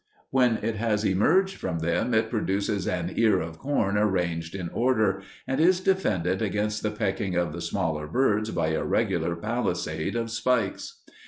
When 0.31 0.57
it 0.63 0.77
has 0.77 1.03
emerged 1.05 1.57
from 1.57 1.77
them 1.77 2.15
it 2.15 2.31
produces 2.31 2.87
an 2.87 3.13
ear 3.17 3.39
of 3.39 3.59
corn 3.59 3.99
arranged 3.99 4.55
in 4.55 4.69
order, 4.69 5.21
and 5.45 5.59
is 5.61 5.79
defended 5.79 6.41
against 6.41 6.81
the 6.81 6.89
pecking 6.89 7.35
of 7.35 7.53
the 7.53 7.61
smaller 7.61 8.07
birds 8.07 8.49
by 8.49 8.69
a 8.69 8.83
regular 8.83 9.35
palisade 9.35 10.15
of 10.15 10.31
spikes. 10.31 11.03